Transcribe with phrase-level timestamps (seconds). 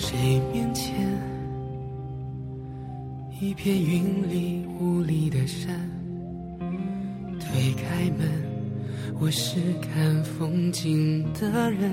[0.00, 0.96] 谁面前？
[3.38, 5.78] 一片云里雾里的山，
[7.38, 8.26] 推开门，
[9.20, 11.92] 我是看风景的人。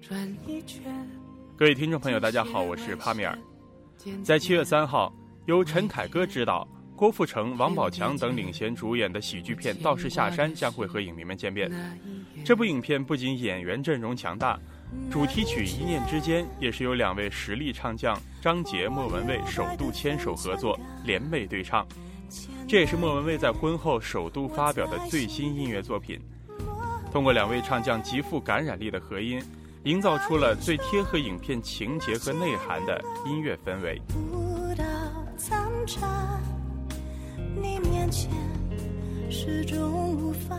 [0.00, 0.90] 转一圈。
[1.54, 3.38] 各位听众朋友，大家好，我是帕米尔。
[4.24, 5.14] 在七月三号，
[5.44, 6.66] 由陈凯歌执导、
[6.96, 11.70] 郭富城、王宝强等领衔主演的喜剧片《道士下山》将会和影迷们见面。
[12.42, 14.58] 这部影片不仅演员阵容强大，
[15.10, 21.86] 主题曲《一念之间》也是由两位实力唱将张杰、莫文蔚首度牵手合作联袂对唱。
[22.68, 26.20] 这也是莫文蔚在婚后首度发表的最新音乐作品。
[27.12, 29.42] 通过两位唱将极富感染力的合音。
[29.86, 34.02] 营造出了最贴合影片情节和内涵的音乐氛围。
[37.54, 38.28] 你面前
[39.30, 40.58] 始终无法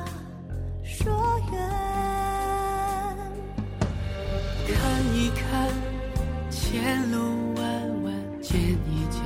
[0.82, 1.37] 说
[4.74, 5.70] 看一看
[6.50, 7.64] 前路弯
[8.04, 9.22] 弯，见一见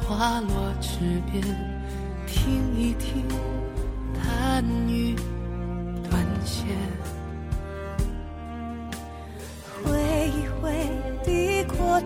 [0.00, 1.42] 花落池边，
[2.26, 3.26] 听一听
[4.14, 5.16] 弹雨
[6.08, 6.66] 断线。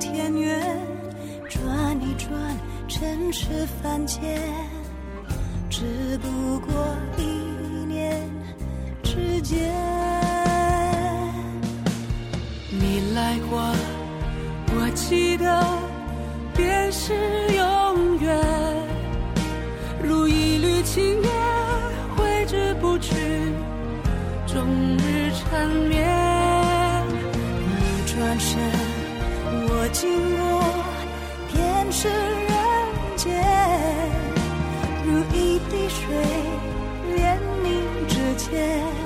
[0.00, 0.60] 天远
[1.48, 2.30] 转一转，
[2.88, 4.40] 尘世凡间，
[5.70, 7.31] 只不过一
[13.32, 13.58] 爱过，
[14.74, 15.66] 我记得，
[16.54, 17.14] 便是
[17.56, 18.38] 永远。
[20.02, 21.32] 如一缕青烟，
[22.14, 23.14] 挥之不去，
[24.46, 24.66] 终
[24.98, 26.06] 日缠绵。
[27.64, 28.60] 你转身。
[29.64, 30.42] 我经过，
[31.54, 32.52] 便是人
[33.16, 33.32] 间，
[35.06, 36.04] 如一滴水，
[37.16, 39.01] 连你指尖。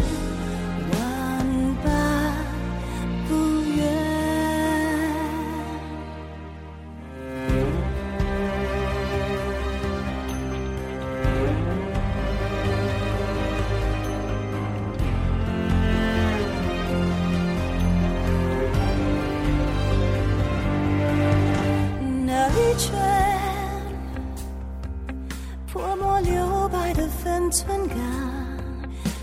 [26.68, 27.96] 白的分寸感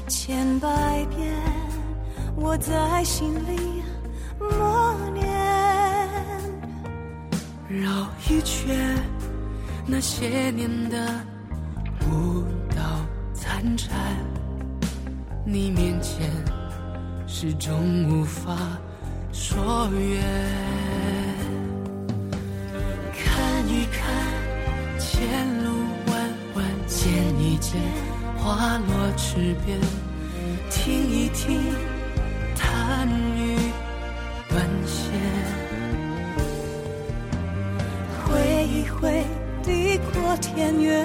[0.08, 0.68] 千百
[1.16, 1.34] 遍，
[2.36, 3.84] 我在心里
[4.40, 5.24] 默念。
[7.68, 8.98] 绕一圈，
[9.86, 11.22] 那些年的
[12.10, 12.44] 舞
[12.76, 12.82] 蹈
[13.34, 13.98] 残蝉，
[15.46, 16.30] 你面前
[17.28, 18.56] 始终无法
[19.32, 20.93] 说远。
[28.54, 29.80] 花落池边，
[30.70, 31.60] 听一听
[32.56, 33.58] 弹雨
[34.48, 35.12] 断弦，
[38.24, 39.24] 挥一挥
[39.64, 41.04] 地阔天远，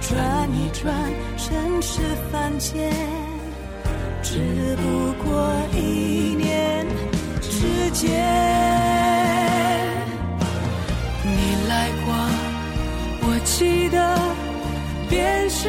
[0.00, 0.94] 转一转
[1.36, 2.00] 尘世
[2.30, 2.92] 凡间，
[4.22, 6.86] 只不过一念
[7.40, 8.08] 之间。
[11.24, 12.14] 你来过，
[13.22, 14.16] 我记得。
[15.08, 15.68] 便是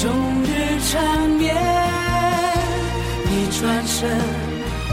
[0.00, 1.56] 终日缠绵
[3.28, 4.08] 你转身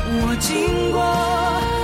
[0.07, 1.74] 我经过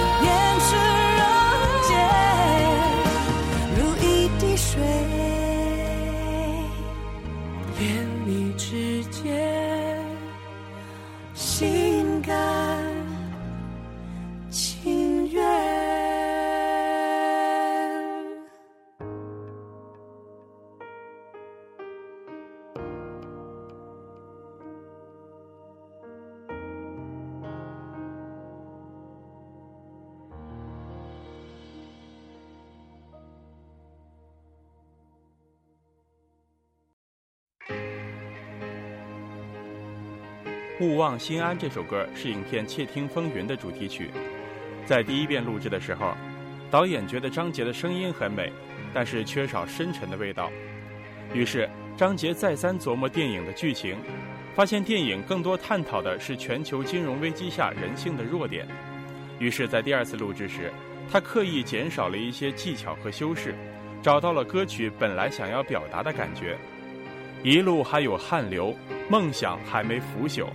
[40.82, 44.10] 勿忘心安这首歌是影片《窃听风云》的主题曲，
[44.84, 46.16] 在第一遍录制的时候，
[46.72, 48.52] 导演觉得张杰的声音很美，
[48.92, 50.52] 但是缺少深沉的味道。
[51.36, 53.96] 于是张杰再三琢磨电影的剧情，
[54.56, 58.68] 发现电影更多探讨的是全球金融危机下人性的弱点。
[59.38, 60.74] 于是，在第二次录制时，
[61.12, 63.54] 他刻意减少了一些技巧和修饰，
[64.02, 66.58] 找到了歌曲本来想要表达的感觉。
[67.44, 68.76] 一路还有汗流，
[69.10, 70.48] 梦想还没腐朽，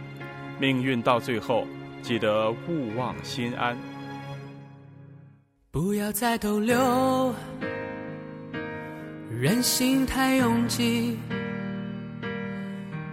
[0.59, 1.67] 命运到最后，
[2.03, 3.77] 记得勿忘心安。
[5.71, 7.35] 不要再逗留，
[9.31, 11.19] 人心太拥挤，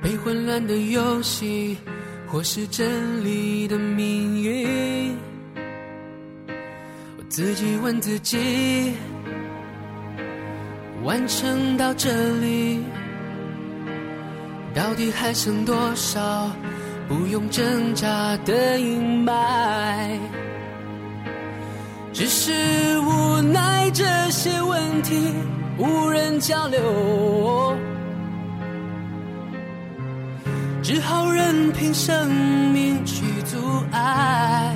[0.01, 1.77] 被混乱的游戏，
[2.25, 5.17] 或是真理的命运。
[7.17, 8.93] 我自己问自己，
[11.03, 12.09] 完成到这
[12.39, 12.79] 里，
[14.73, 16.49] 到底还剩多少
[17.07, 20.19] 不用挣扎的阴霾？
[22.13, 22.51] 只是
[22.99, 25.33] 无奈，这些问题
[25.77, 27.75] 无人交流，
[30.83, 32.31] 只好任凭生
[32.71, 33.57] 命去阻
[33.91, 34.75] 碍。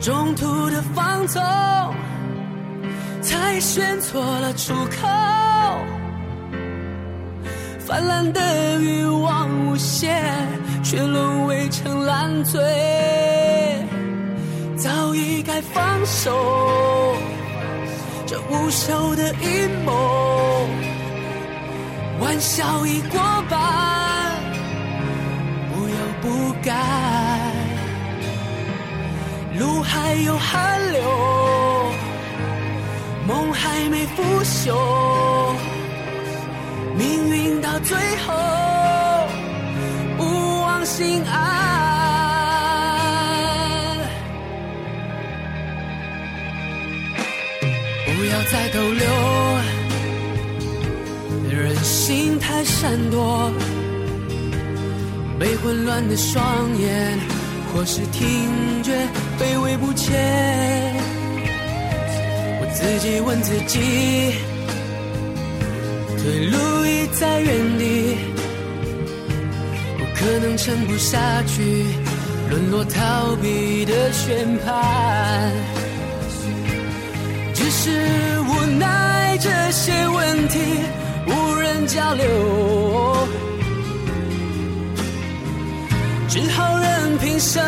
[0.00, 1.42] 中途的放纵，
[3.20, 5.97] 才选错了出口。
[7.88, 10.22] 泛滥的欲望无限，
[10.84, 12.62] 却沦为成烂醉。
[14.76, 17.16] 早已该放手，
[18.26, 20.68] 这无休的阴谋，
[22.20, 23.18] 玩笑已过
[23.48, 23.58] 半，
[25.72, 26.74] 不要不改，
[29.58, 31.00] 路还有汗流，
[33.26, 34.76] 梦还没腐朽，
[37.80, 37.96] 最
[38.26, 38.34] 后，
[40.16, 41.36] 不忘心安。
[48.06, 49.06] 不要再逗留，
[51.50, 53.52] 人心太闪躲，
[55.38, 57.18] 被混乱的双眼，
[57.72, 58.92] 或是听觉
[59.38, 60.96] 卑微不前。
[62.60, 64.34] 我自己问自己，
[66.28, 68.18] 退路已在原地，
[69.96, 71.86] 不可能撑不下去，
[72.50, 75.50] 沦落逃避的宣判。
[77.54, 80.58] 只是无奈，这些问题
[81.28, 83.26] 无人交流，
[86.28, 87.64] 只好任凭生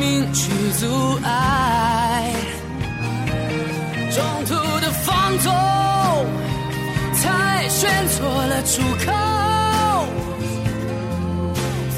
[0.00, 2.32] 命去阻碍。
[4.10, 5.54] 中途的放纵，
[7.80, 9.10] 选错了出口。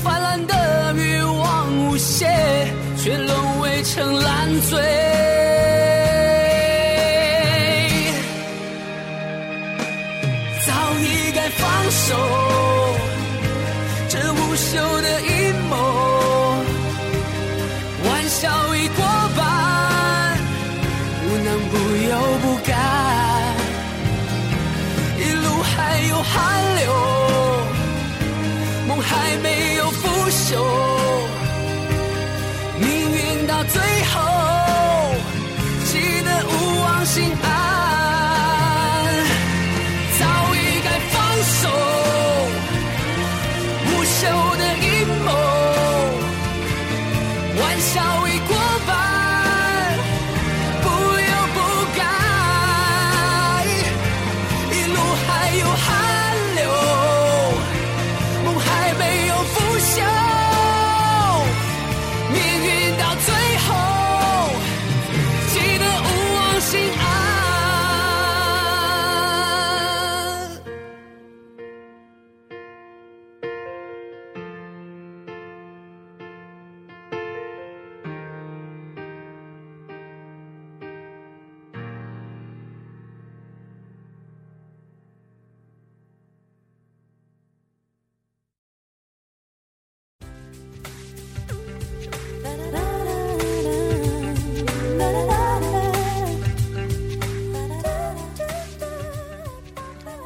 [0.05, 2.25] 泛滥的欲望无邪，
[2.97, 5.32] 却沦为成烂醉。
[37.15, 37.42] 心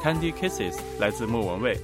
[0.07, 1.75] Candy Kisses 来自莫文蔚，《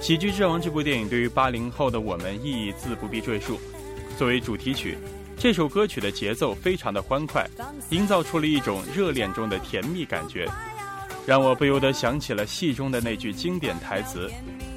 [0.00, 3.58] 喜剧之王》这部电影对于八零后的我们意义自不必赘述。
[4.16, 4.96] 作为主题曲，
[5.36, 7.44] 这首歌曲的节奏非常的欢快，
[7.90, 10.48] 营造出了一种热恋中的甜蜜感觉，
[11.26, 14.30] 让我不由得想起了戏中的那句经典台词，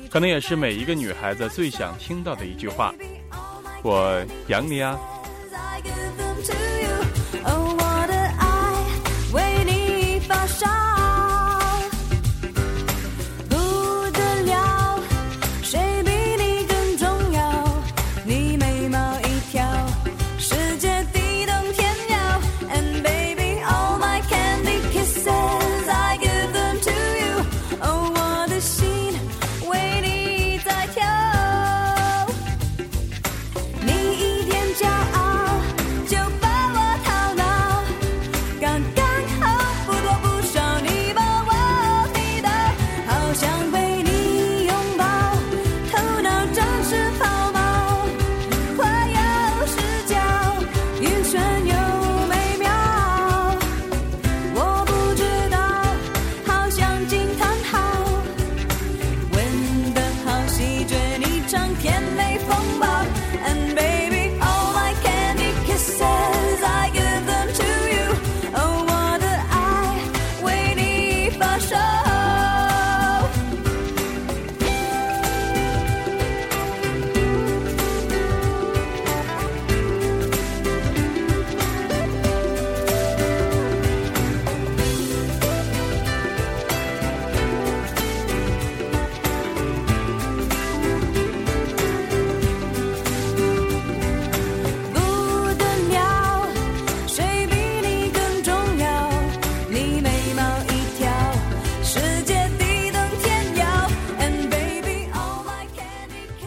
[0.10, 2.92] 可能也是每一个女孩子最想听到的一句话
[3.86, 4.98] ：“我养你啊。”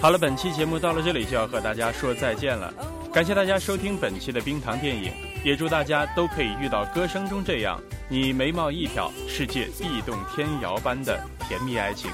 [0.02, 2.74] 好了本期节目到了这里就要和大家说再见了。
[3.12, 5.12] 感谢大家收听本期的冰糖电影
[5.44, 12.10] 也祝大家都可以遇到歌声中这样你眉毛一挑世界地动天摇般的甜蜜爱情。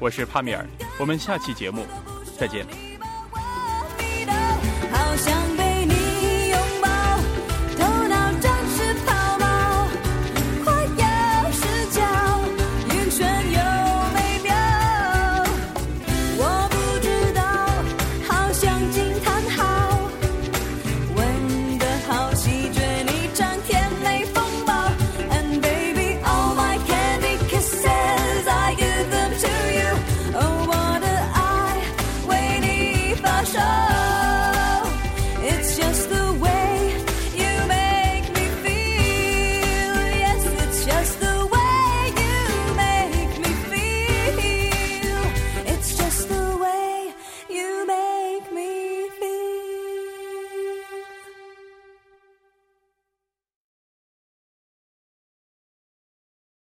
[0.00, 0.66] 我是帕米尔
[0.98, 1.84] 我们下期节目
[2.38, 2.64] 再见。
[4.90, 5.47] 好像